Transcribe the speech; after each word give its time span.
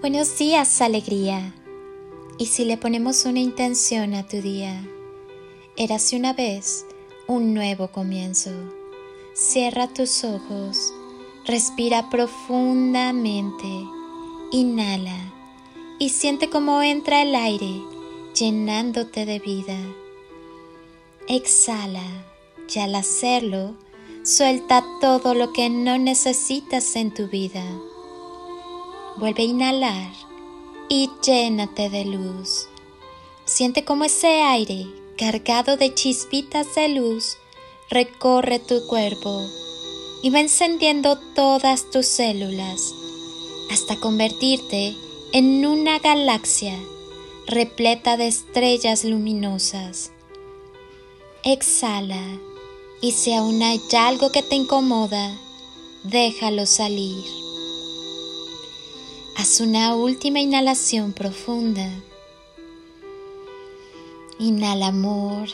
Buenos 0.00 0.38
días, 0.38 0.80
alegría. 0.80 1.52
Y 2.38 2.46
si 2.46 2.64
le 2.64 2.76
ponemos 2.76 3.24
una 3.24 3.40
intención 3.40 4.14
a 4.14 4.28
tu 4.28 4.40
día, 4.40 4.80
érase 5.76 6.16
una 6.16 6.32
vez 6.34 6.86
un 7.26 7.52
nuevo 7.52 7.88
comienzo. 7.88 8.52
Cierra 9.34 9.88
tus 9.88 10.22
ojos, 10.22 10.94
respira 11.46 12.10
profundamente, 12.10 13.66
inhala 14.52 15.18
y 15.98 16.10
siente 16.10 16.48
cómo 16.48 16.80
entra 16.80 17.22
el 17.22 17.34
aire 17.34 17.82
llenándote 18.36 19.26
de 19.26 19.40
vida. 19.40 19.78
Exhala 21.26 22.06
y 22.72 22.78
al 22.78 22.94
hacerlo, 22.94 23.74
suelta 24.22 24.84
todo 25.00 25.34
lo 25.34 25.52
que 25.52 25.68
no 25.70 25.98
necesitas 25.98 26.94
en 26.94 27.12
tu 27.12 27.26
vida. 27.26 27.64
Vuelve 29.18 29.42
a 29.42 29.46
inhalar 29.46 30.12
y 30.88 31.10
llénate 31.24 31.90
de 31.90 32.04
luz. 32.04 32.68
Siente 33.44 33.84
cómo 33.84 34.04
ese 34.04 34.42
aire, 34.42 34.86
cargado 35.16 35.76
de 35.76 35.92
chispitas 35.92 36.72
de 36.76 36.88
luz, 36.90 37.36
recorre 37.90 38.60
tu 38.60 38.86
cuerpo 38.86 39.42
y 40.22 40.30
va 40.30 40.38
encendiendo 40.38 41.18
todas 41.34 41.90
tus 41.90 42.06
células 42.06 42.94
hasta 43.72 43.96
convertirte 43.96 44.94
en 45.32 45.66
una 45.66 45.98
galaxia 45.98 46.78
repleta 47.48 48.16
de 48.16 48.28
estrellas 48.28 49.02
luminosas. 49.02 50.12
Exhala 51.42 52.38
y 53.00 53.12
si 53.12 53.32
aún 53.32 53.64
hay 53.64 53.80
algo 53.98 54.30
que 54.30 54.44
te 54.44 54.54
incomoda, 54.54 55.36
déjalo 56.04 56.66
salir. 56.66 57.47
Haz 59.48 59.60
una 59.60 59.96
última 59.96 60.40
inhalación 60.40 61.14
profunda. 61.14 61.88
Inhala 64.38 64.88
amor 64.88 65.48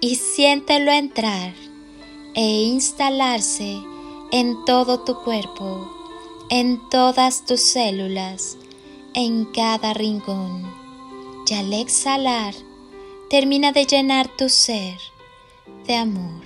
y 0.00 0.14
siéntelo 0.14 0.92
entrar 0.92 1.52
e 2.36 2.62
instalarse 2.62 3.82
en 4.30 4.64
todo 4.64 5.00
tu 5.00 5.16
cuerpo, 5.24 5.90
en 6.48 6.78
todas 6.90 7.44
tus 7.44 7.60
células, 7.60 8.56
en 9.14 9.46
cada 9.46 9.94
rincón. 9.94 10.62
Y 11.50 11.54
al 11.54 11.72
exhalar, 11.72 12.54
termina 13.28 13.72
de 13.72 13.84
llenar 13.84 14.28
tu 14.28 14.48
ser 14.48 14.96
de 15.88 15.96
amor. 15.96 16.44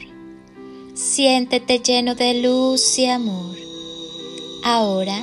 Siéntete 0.94 1.80
lleno 1.80 2.14
de 2.14 2.40
luz 2.40 2.98
y 2.98 3.04
amor. 3.04 3.56
Ahora, 4.64 5.22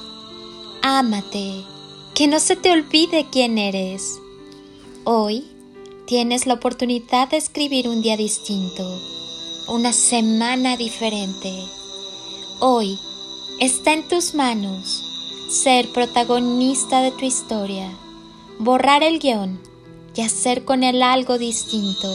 Ámate, 0.83 1.63
que 2.15 2.25
no 2.25 2.39
se 2.39 2.55
te 2.55 2.71
olvide 2.71 3.27
quién 3.31 3.59
eres. 3.59 4.19
Hoy 5.03 5.45
tienes 6.07 6.47
la 6.47 6.55
oportunidad 6.55 7.29
de 7.29 7.37
escribir 7.37 7.87
un 7.87 8.01
día 8.01 8.17
distinto, 8.17 8.83
una 9.67 9.93
semana 9.93 10.77
diferente. 10.77 11.53
Hoy 12.61 12.97
está 13.59 13.93
en 13.93 14.07
tus 14.07 14.33
manos 14.33 15.03
ser 15.51 15.87
protagonista 15.89 17.03
de 17.03 17.11
tu 17.11 17.25
historia, 17.25 17.87
borrar 18.57 19.03
el 19.03 19.19
guion 19.19 19.61
y 20.15 20.21
hacer 20.21 20.65
con 20.65 20.81
él 20.81 21.03
algo 21.03 21.37
distinto. 21.37 22.09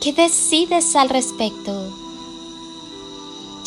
¿Qué 0.00 0.14
decides 0.14 0.96
al 0.96 1.10
respecto? 1.10 1.92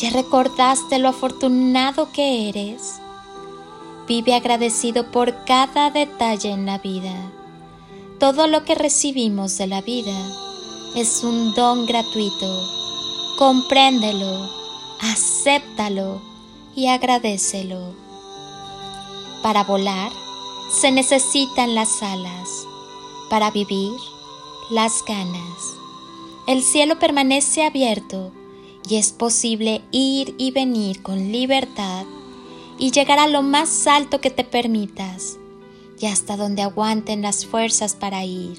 ¿Ya 0.00 0.10
recordaste 0.10 0.98
lo 0.98 1.08
afortunado 1.08 2.10
que 2.10 2.48
eres? 2.48 3.00
Vive 4.06 4.34
agradecido 4.34 5.10
por 5.10 5.44
cada 5.44 5.90
detalle 5.90 6.50
en 6.50 6.64
la 6.64 6.78
vida. 6.78 7.14
Todo 8.20 8.46
lo 8.46 8.64
que 8.64 8.76
recibimos 8.76 9.58
de 9.58 9.66
la 9.66 9.80
vida 9.80 10.16
es 10.94 11.24
un 11.24 11.54
don 11.54 11.86
gratuito. 11.86 12.66
Compréndelo, 13.36 14.48
acéptalo 15.00 16.22
y 16.76 16.86
agradecelo. 16.86 17.94
Para 19.42 19.64
volar 19.64 20.12
se 20.70 20.92
necesitan 20.92 21.74
las 21.74 22.02
alas. 22.02 22.64
Para 23.28 23.50
vivir, 23.50 23.92
las 24.70 25.04
ganas. 25.04 25.74
El 26.46 26.62
cielo 26.62 27.00
permanece 27.00 27.64
abierto 27.64 28.30
y 28.88 28.96
es 28.96 29.10
posible 29.10 29.82
ir 29.90 30.36
y 30.38 30.52
venir 30.52 31.02
con 31.02 31.32
libertad 31.32 32.06
y 32.78 32.90
llegar 32.90 33.18
a 33.18 33.26
lo 33.26 33.42
más 33.42 33.86
alto 33.86 34.20
que 34.20 34.30
te 34.30 34.44
permitas 34.44 35.38
y 35.98 36.06
hasta 36.06 36.36
donde 36.36 36.62
aguanten 36.62 37.22
las 37.22 37.46
fuerzas 37.46 37.94
para 37.94 38.24
ir. 38.24 38.58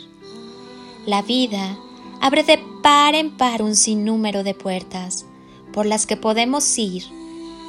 La 1.05 1.21
vida 1.21 1.77
abre 2.21 2.43
de 2.43 2.59
par 2.81 3.15
en 3.15 3.37
par 3.37 3.61
un 3.61 3.75
sinnúmero 3.75 4.43
de 4.43 4.53
puertas 4.53 5.25
por 5.71 5.85
las 5.85 6.05
que 6.05 6.17
podemos 6.17 6.77
ir, 6.77 7.03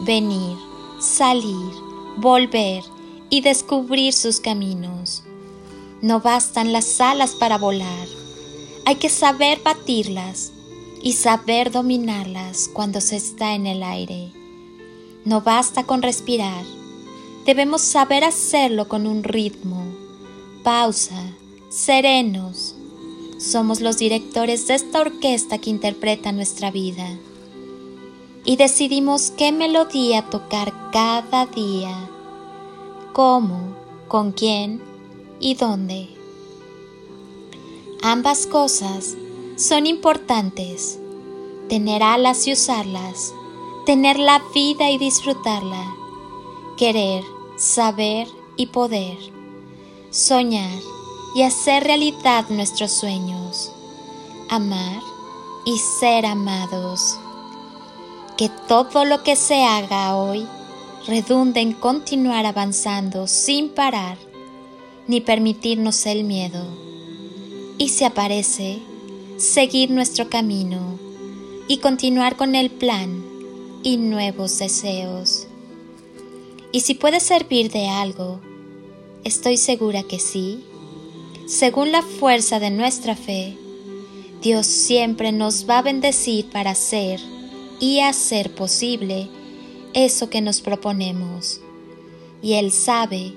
venir, 0.01 0.57
salir, 1.01 1.73
volver 2.17 2.83
y 3.31 3.43
descubrir 3.43 4.13
sus 4.13 4.41
caminos. 4.41 5.25
No 6.01 6.21
bastan 6.21 6.73
las 6.73 7.01
alas 7.01 7.35
para 7.35 7.59
volar, 7.59 8.09
hay 8.87 8.97
que 8.97 9.11
saber 9.11 9.61
batirlas 9.63 10.53
y 11.03 11.13
saber 11.13 11.71
dominarlas 11.71 12.71
cuando 12.73 13.01
se 13.01 13.17
está 13.17 13.55
en 13.55 13.67
el 13.67 13.83
aire. 13.83 14.38
No 15.29 15.43
basta 15.43 15.85
con 15.85 16.01
respirar, 16.01 16.65
debemos 17.45 17.83
saber 17.83 18.25
hacerlo 18.25 18.89
con 18.89 19.07
un 19.07 19.23
ritmo, 19.23 19.85
pausa, 20.63 21.23
serenos. 21.69 22.75
Somos 23.39 23.83
los 23.83 23.99
directores 23.99 24.67
de 24.67 24.77
esta 24.77 25.03
orquesta 25.03 25.59
que 25.59 25.69
interpreta 25.69 26.33
nuestra 26.33 26.71
vida. 26.71 27.07
Y 28.47 28.57
decidimos 28.57 29.31
qué 29.31 29.53
melodía 29.53 30.23
tocar 30.31 30.73
cada 30.93 31.45
día, 31.45 32.09
cómo, 33.13 33.77
con 34.09 34.33
quién 34.33 34.81
y 35.41 35.57
dónde. 35.57 36.09
Ambas 38.01 38.47
cosas 38.47 39.15
son 39.57 39.85
importantes, 39.85 40.99
tener 41.69 42.03
alas 42.03 42.47
y 42.47 42.55
usarlas 42.55 43.35
tener 43.89 44.19
la 44.19 44.43
vida 44.55 44.91
y 44.91 44.99
disfrutarla, 44.99 45.83
querer, 46.77 47.25
saber 47.57 48.29
y 48.55 48.67
poder, 48.67 49.17
soñar 50.11 50.79
y 51.35 51.41
hacer 51.41 51.85
realidad 51.85 52.45
nuestros 52.51 52.93
sueños, 52.93 53.73
amar 54.51 55.01
y 55.65 55.79
ser 55.79 56.27
amados. 56.27 57.19
Que 58.37 58.51
todo 58.69 59.07
lo 59.07 59.23
que 59.23 59.37
se 59.37 59.65
haga 59.65 60.17
hoy 60.17 60.47
redunde 61.07 61.63
en 61.63 61.73
continuar 61.73 62.45
avanzando 62.45 63.27
sin 63.27 63.71
parar 63.71 64.19
ni 65.07 65.23
permitirnos 65.23 66.05
el 66.05 66.25
miedo. 66.25 66.63
Y 67.79 67.89
si 67.89 68.05
aparece, 68.05 68.83
seguir 69.39 69.91
nuestro 69.91 70.29
camino 70.29 70.99
y 71.69 71.79
continuar 71.79 72.37
con 72.37 72.55
el 72.55 72.69
plan 72.71 73.28
y 73.83 73.97
nuevos 73.97 74.59
deseos. 74.59 75.47
Y 76.73 76.81
si 76.81 76.95
puede 76.95 77.21
servir 77.21 77.71
de 77.71 77.89
algo, 77.89 78.41
estoy 79.25 79.57
segura 79.57 80.03
que 80.03 80.19
sí. 80.19 80.65
Según 81.47 81.93
la 81.93 82.03
fuerza 82.03 82.61
de 82.61 82.71
nuestra 82.71 83.17
fe, 83.17 83.57
Dios 84.43 84.67
siempre 84.67 85.33
nos 85.33 85.69
va 85.69 85.79
a 85.79 85.83
bendecir 85.83 86.51
para 86.51 86.73
hacer 86.73 87.21
y 87.81 88.01
hacer 88.01 88.55
posible 88.55 89.29
eso 89.95 90.29
que 90.31 90.41
nos 90.41 90.61
proponemos. 90.61 91.61
Y 92.43 92.55
Él 92.55 92.71
sabe 92.71 93.33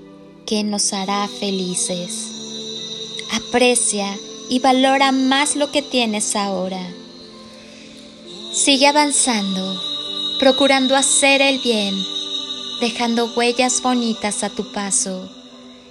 que 0.46 0.64
nos 0.64 0.94
hará 0.94 1.28
felices. 1.28 2.28
Aprecia 3.32 4.18
y 4.50 4.60
valora 4.60 5.12
más 5.12 5.56
lo 5.56 5.72
que 5.72 5.82
tienes 5.82 6.36
ahora. 6.36 6.86
Sigue 8.52 8.88
avanzando 8.88 9.91
procurando 10.42 10.96
hacer 10.96 11.40
el 11.40 11.60
bien, 11.60 11.94
dejando 12.80 13.32
huellas 13.36 13.80
bonitas 13.84 14.44
a 14.44 14.50
tu 14.50 14.72
paso 14.72 15.30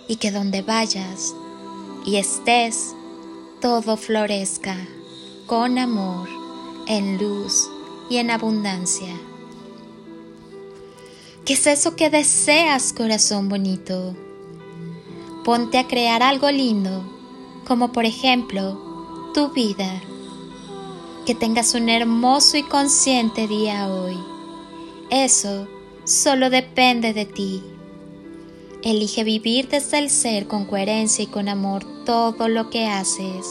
y 0.09 0.17
que 0.17 0.33
donde 0.33 0.63
vayas 0.63 1.37
y 2.05 2.17
estés, 2.17 2.97
todo 3.61 3.97
florezca 3.97 4.77
con 5.47 5.79
amor, 5.79 6.29
en 6.89 7.17
luz 7.17 7.71
y 8.09 8.17
en 8.17 8.33
abundancia. 8.33 9.15
¿Qué 11.45 11.53
es 11.53 11.69
eso 11.69 11.95
que 11.95 12.11
deseas, 12.11 12.93
corazón 12.93 13.49
bonito? 13.49 14.17
Ponte 15.45 15.79
a 15.79 15.87
crear 15.87 16.25
algo 16.25 16.51
lindo, 16.51 17.05
como 17.69 17.93
por 17.93 18.05
ejemplo 18.05 19.31
tu 19.33 19.51
vida. 19.51 20.03
Que 21.25 21.37
tengas 21.37 21.75
un 21.75 21.89
hermoso 21.89 22.57
y 22.57 22.65
consciente 22.65 23.47
día 23.47 23.87
hoy. 23.87 24.19
Eso 25.11 25.69
solo 26.05 26.51
depende 26.51 27.13
de 27.13 27.27
ti. 27.27 27.63
Elige 28.83 29.25
vivir 29.25 29.69
desde 29.69 29.99
el 29.99 30.11
ser 30.11 30.47
con 30.47 30.65
coherencia 30.65 31.25
y 31.25 31.27
con 31.27 31.49
amor 31.49 31.85
todo 32.05 32.49
lo 32.49 32.71
que 32.71 32.87
haces, 32.87 33.47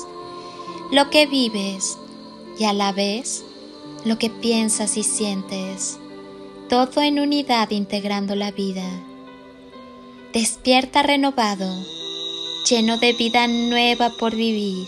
lo 0.91 1.09
que 1.09 1.27
vives 1.27 1.97
y 2.57 2.63
a 2.63 2.73
la 2.73 2.91
vez 2.91 3.43
lo 4.05 4.17
que 4.17 4.29
piensas 4.29 4.97
y 4.97 5.03
sientes, 5.03 5.97
todo 6.69 7.01
en 7.01 7.19
unidad 7.19 7.69
integrando 7.71 8.35
la 8.35 8.51
vida. 8.51 8.87
Despierta 10.33 11.03
renovado, 11.03 11.69
lleno 12.69 12.97
de 12.97 13.13
vida 13.13 13.47
nueva 13.47 14.11
por 14.11 14.35
vivir, 14.35 14.87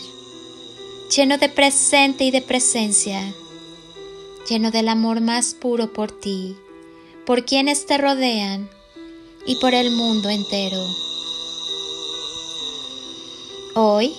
lleno 1.14 1.36
de 1.38 1.48
presente 1.48 2.24
y 2.24 2.30
de 2.30 2.42
presencia, 2.42 3.34
lleno 4.48 4.70
del 4.70 4.88
amor 4.88 5.20
más 5.20 5.54
puro 5.54 5.92
por 5.92 6.10
ti, 6.10 6.56
por 7.26 7.44
quienes 7.44 7.86
te 7.86 7.98
rodean 7.98 8.68
y 9.46 9.56
por 9.56 9.74
el 9.74 9.90
mundo 9.90 10.28
entero. 10.28 10.84
Hoy, 13.74 14.12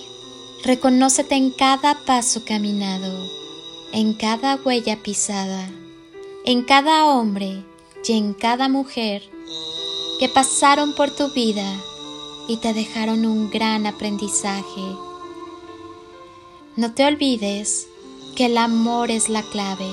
reconócete 0.64 1.34
en 1.34 1.50
cada 1.50 2.04
paso 2.04 2.44
caminado, 2.44 3.30
en 3.92 4.14
cada 4.14 4.56
huella 4.56 5.02
pisada, 5.02 5.70
en 6.44 6.62
cada 6.62 7.06
hombre 7.06 7.64
y 8.04 8.12
en 8.12 8.34
cada 8.34 8.68
mujer 8.68 9.22
que 10.18 10.28
pasaron 10.28 10.94
por 10.94 11.10
tu 11.10 11.32
vida 11.32 11.70
y 12.48 12.56
te 12.58 12.74
dejaron 12.74 13.24
un 13.24 13.50
gran 13.50 13.86
aprendizaje. 13.86 14.96
No 16.76 16.92
te 16.92 17.04
olvides 17.04 17.86
que 18.34 18.46
el 18.46 18.58
amor 18.58 19.10
es 19.10 19.28
la 19.28 19.42
clave, 19.42 19.88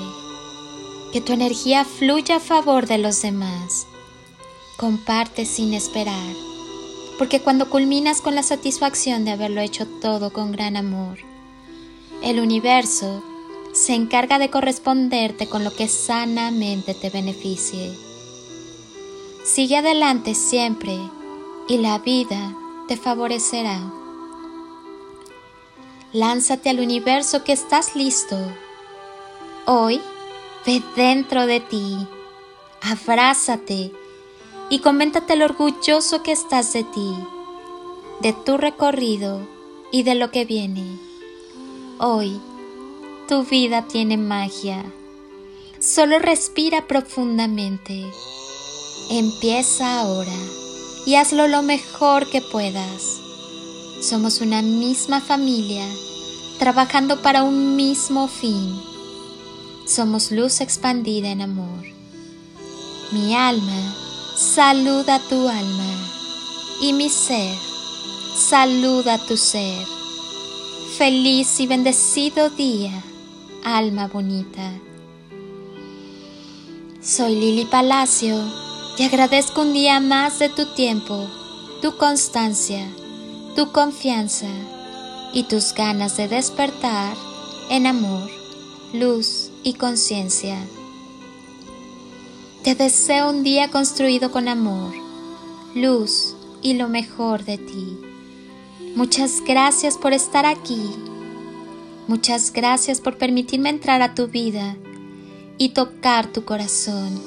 que 1.12 1.20
tu 1.20 1.32
energía 1.32 1.84
fluya 1.84 2.36
a 2.36 2.40
favor 2.40 2.86
de 2.86 2.98
los 2.98 3.20
demás 3.22 3.86
comparte 4.78 5.44
sin 5.44 5.74
esperar, 5.74 6.34
porque 7.18 7.40
cuando 7.40 7.70
culminas 7.70 8.20
con 8.20 8.34
la 8.34 8.42
satisfacción 8.42 9.24
de 9.24 9.30
haberlo 9.30 9.60
hecho 9.60 9.86
todo 9.86 10.32
con 10.32 10.50
gran 10.50 10.76
amor, 10.76 11.18
el 12.22 12.40
universo 12.40 13.22
se 13.72 13.94
encarga 13.94 14.38
de 14.38 14.50
corresponderte 14.50 15.48
con 15.48 15.64
lo 15.64 15.70
que 15.74 15.86
sanamente 15.86 16.94
te 16.94 17.10
beneficie. 17.10 17.92
Sigue 19.44 19.76
adelante 19.76 20.34
siempre 20.34 20.98
y 21.68 21.78
la 21.78 21.98
vida 21.98 22.56
te 22.88 22.96
favorecerá. 22.96 23.80
Lánzate 26.12 26.70
al 26.70 26.80
universo 26.80 27.44
que 27.44 27.52
estás 27.52 27.96
listo. 27.96 28.36
Hoy, 29.64 30.00
ve 30.64 30.82
dentro 30.96 31.46
de 31.46 31.60
ti, 31.60 31.96
abrázate 32.80 33.92
y 34.70 34.78
coméntate 34.78 35.36
lo 35.36 35.44
orgulloso 35.44 36.22
que 36.22 36.32
estás 36.32 36.72
de 36.72 36.84
ti, 36.84 37.14
de 38.20 38.32
tu 38.32 38.56
recorrido 38.56 39.40
y 39.90 40.04
de 40.04 40.14
lo 40.14 40.30
que 40.30 40.44
viene. 40.44 40.84
Hoy, 41.98 42.40
tu 43.28 43.44
vida 43.44 43.86
tiene 43.88 44.16
magia. 44.16 44.84
Solo 45.78 46.18
respira 46.18 46.86
profundamente. 46.86 48.06
Empieza 49.10 50.00
ahora 50.00 50.36
y 51.06 51.16
hazlo 51.16 51.48
lo 51.48 51.62
mejor 51.62 52.30
que 52.30 52.40
puedas. 52.40 53.20
Somos 54.00 54.40
una 54.40 54.62
misma 54.62 55.20
familia, 55.20 55.84
trabajando 56.58 57.20
para 57.20 57.42
un 57.42 57.76
mismo 57.76 58.28
fin. 58.28 58.91
Somos 59.94 60.32
luz 60.32 60.62
expandida 60.62 61.28
en 61.28 61.42
amor. 61.42 61.84
Mi 63.10 63.34
alma 63.34 63.94
saluda 64.34 65.20
tu 65.28 65.46
alma 65.46 65.92
y 66.80 66.94
mi 66.94 67.10
ser 67.10 67.54
saluda 68.34 69.18
tu 69.18 69.36
ser. 69.36 69.86
Feliz 70.96 71.60
y 71.60 71.66
bendecido 71.66 72.48
día, 72.48 73.04
alma 73.64 74.06
bonita. 74.08 74.72
Soy 77.02 77.34
Lili 77.34 77.66
Palacio 77.66 78.42
y 78.96 79.02
agradezco 79.02 79.60
un 79.60 79.74
día 79.74 80.00
más 80.00 80.38
de 80.38 80.48
tu 80.48 80.72
tiempo, 80.72 81.26
tu 81.82 81.98
constancia, 81.98 82.88
tu 83.54 83.72
confianza 83.72 84.48
y 85.34 85.42
tus 85.42 85.74
ganas 85.74 86.16
de 86.16 86.28
despertar 86.28 87.14
en 87.68 87.86
amor, 87.86 88.30
luz 88.94 89.51
y 89.62 89.74
conciencia. 89.74 90.58
Te 92.62 92.74
deseo 92.74 93.30
un 93.30 93.42
día 93.42 93.70
construido 93.70 94.30
con 94.30 94.48
amor, 94.48 94.92
luz 95.74 96.36
y 96.62 96.74
lo 96.74 96.88
mejor 96.88 97.44
de 97.44 97.58
ti. 97.58 97.98
Muchas 98.94 99.40
gracias 99.44 99.98
por 99.98 100.12
estar 100.12 100.46
aquí. 100.46 100.90
Muchas 102.06 102.52
gracias 102.52 103.00
por 103.00 103.16
permitirme 103.16 103.70
entrar 103.70 104.02
a 104.02 104.14
tu 104.14 104.28
vida 104.28 104.76
y 105.58 105.70
tocar 105.70 106.26
tu 106.32 106.44
corazón. 106.44 107.20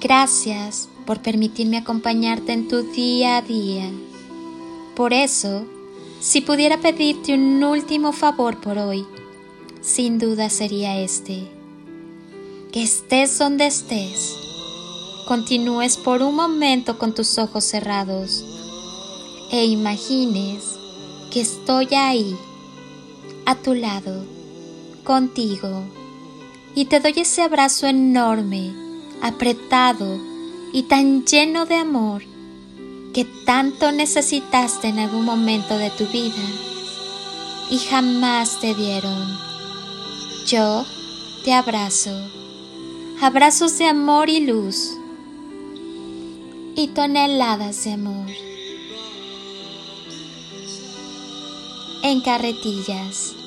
Gracias 0.00 0.88
por 1.06 1.20
permitirme 1.20 1.78
acompañarte 1.78 2.52
en 2.52 2.68
tu 2.68 2.82
día 2.82 3.38
a 3.38 3.42
día. 3.42 3.90
Por 4.94 5.12
eso, 5.12 5.64
si 6.20 6.40
pudiera 6.40 6.78
pedirte 6.78 7.34
un 7.34 7.62
último 7.62 8.12
favor 8.12 8.60
por 8.60 8.78
hoy, 8.78 9.06
sin 9.88 10.18
duda 10.18 10.50
sería 10.50 11.00
este 11.00 11.48
que 12.70 12.82
estés 12.82 13.38
donde 13.38 13.66
estés, 13.66 14.36
continúes 15.26 15.96
por 15.96 16.20
un 16.20 16.34
momento 16.34 16.98
con 16.98 17.14
tus 17.14 17.38
ojos 17.38 17.64
cerrados 17.64 18.44
e 19.50 19.64
imagines 19.64 20.76
que 21.30 21.40
estoy 21.40 21.88
ahí, 21.94 22.36
a 23.46 23.54
tu 23.54 23.72
lado, 23.72 24.26
contigo, 25.04 25.84
y 26.74 26.84
te 26.84 27.00
doy 27.00 27.14
ese 27.16 27.40
abrazo 27.40 27.86
enorme, 27.86 28.74
apretado 29.22 30.20
y 30.74 30.82
tan 30.82 31.24
lleno 31.24 31.64
de 31.64 31.76
amor 31.76 32.22
que 33.14 33.24
tanto 33.46 33.90
necesitaste 33.90 34.88
en 34.88 34.98
algún 34.98 35.24
momento 35.24 35.78
de 35.78 35.88
tu 35.88 36.06
vida 36.08 36.44
y 37.70 37.78
jamás 37.78 38.60
te 38.60 38.74
dieron. 38.74 39.47
Yo 40.50 40.86
te 41.44 41.52
abrazo 41.52 42.10
abrazos 43.20 43.76
de 43.76 43.84
amor 43.84 44.30
y 44.30 44.46
luz 44.46 44.96
y 46.74 46.88
toneladas 46.88 47.84
de 47.84 47.92
amor 47.92 48.30
en 52.02 52.22
carretillas. 52.22 53.37